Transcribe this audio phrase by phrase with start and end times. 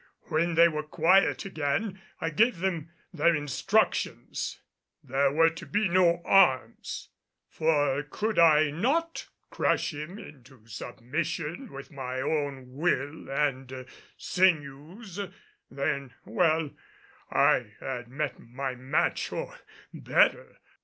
[0.29, 4.59] When they were quiet again I gave them their instructions.
[5.03, 7.09] There were to be no arms.
[7.47, 13.85] For could I not crush him into submission with my own will and
[14.17, 15.19] sinews,
[15.69, 16.71] then well
[17.31, 19.55] I had met my match or
[19.93, 20.57] better.